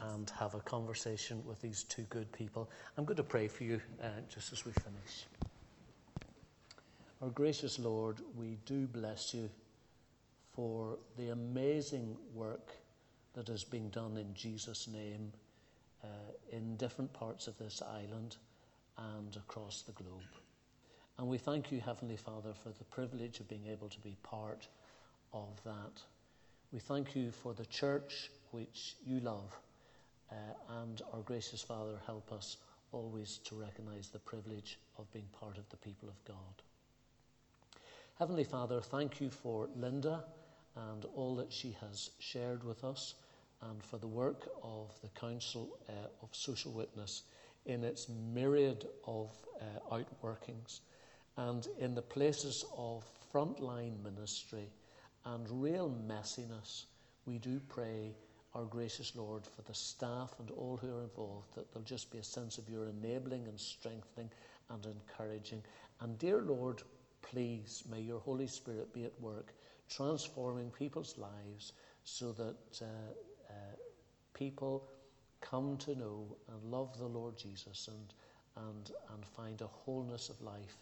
[0.00, 0.14] Thanks.
[0.14, 2.68] And have a conversation with these two good people.
[2.98, 5.26] I'm going to pray for you uh, just as we finish.
[7.22, 9.48] Our gracious Lord, we do bless you
[10.52, 12.72] for the amazing work
[13.34, 15.32] that is being done in Jesus' name
[16.02, 16.06] uh,
[16.50, 18.36] in different parts of this island
[18.98, 20.22] and across the globe.
[21.18, 24.66] And we thank you, Heavenly Father, for the privilege of being able to be part
[25.32, 26.02] of that.
[26.72, 29.56] We thank you for the church which you love,
[30.30, 30.34] uh,
[30.82, 32.56] and our gracious Father, help us
[32.92, 36.62] always to recognize the privilege of being part of the people of God.
[38.18, 40.24] Heavenly Father, thank you for Linda
[40.76, 43.14] and all that she has shared with us,
[43.62, 47.22] and for the work of the Council uh, of Social Witness
[47.66, 50.80] in its myriad of uh, outworkings
[51.36, 54.68] and in the places of frontline ministry
[55.24, 56.84] and real messiness,
[57.26, 58.14] we do pray,
[58.54, 62.18] our gracious Lord, for the staff and all who are involved, that there'll just be
[62.18, 64.30] a sense of your enabling and strengthening
[64.70, 65.62] and encouraging.
[66.00, 66.82] And dear Lord,
[67.22, 69.52] please, may your Holy Spirit be at work,
[69.88, 71.72] transforming people's lives
[72.04, 72.84] so that uh,
[73.50, 73.76] uh,
[74.34, 74.88] people
[75.40, 80.40] come to know and love the Lord Jesus and, and, and find a wholeness of
[80.40, 80.76] life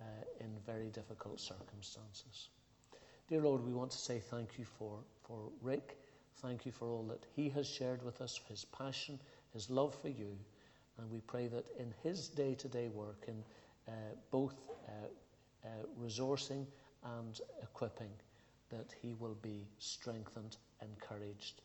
[0.00, 0.04] uh,
[0.40, 2.48] in very difficult circumstances.
[3.28, 6.01] Dear Lord, we want to say thank you for, for Rick.
[6.40, 9.18] Thank you for all that he has shared with us, his passion,
[9.52, 10.36] his love for you.
[10.98, 13.42] And we pray that in his day to day work, in
[13.88, 13.92] uh,
[14.30, 14.54] both
[14.88, 14.92] uh,
[15.64, 15.68] uh,
[16.00, 16.66] resourcing
[17.18, 18.10] and equipping,
[18.70, 21.60] that he will be strengthened, encouraged,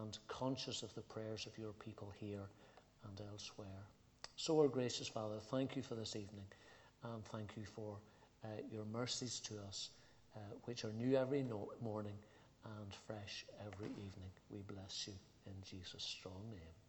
[0.00, 2.46] and conscious of the prayers of your people here
[3.06, 3.86] and elsewhere.
[4.36, 6.46] So, our gracious Father, thank you for this evening,
[7.04, 7.96] and thank you for
[8.44, 9.90] uh, your mercies to us
[10.36, 12.14] uh, which are new every no- morning
[12.76, 14.32] and fresh every evening.
[14.50, 15.14] We bless you
[15.46, 16.87] in Jesus' strong name.